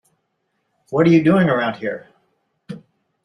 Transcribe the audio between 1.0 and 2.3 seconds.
are you doing around here?